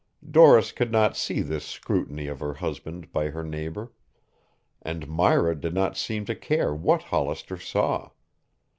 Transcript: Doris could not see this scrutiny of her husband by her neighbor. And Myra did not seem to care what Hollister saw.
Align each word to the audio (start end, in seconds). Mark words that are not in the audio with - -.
Doris 0.27 0.71
could 0.71 0.91
not 0.91 1.15
see 1.15 1.41
this 1.41 1.63
scrutiny 1.63 2.25
of 2.25 2.39
her 2.39 2.55
husband 2.55 3.11
by 3.11 3.27
her 3.29 3.43
neighbor. 3.43 3.91
And 4.81 5.07
Myra 5.07 5.53
did 5.55 5.75
not 5.75 5.95
seem 5.95 6.25
to 6.25 6.33
care 6.35 6.73
what 6.73 7.03
Hollister 7.03 7.59
saw. 7.59 8.09